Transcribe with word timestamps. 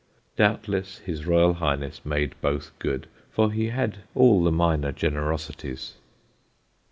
Doubtless 0.35 0.97
his 0.97 1.27
Royal 1.27 1.53
Highness 1.53 2.03
made 2.03 2.33
both 2.41 2.71
good, 2.79 3.05
for 3.29 3.51
he 3.51 3.67
had 3.67 3.99
all 4.15 4.43
the 4.43 4.51
minor 4.51 4.91
generosities. 4.91 5.93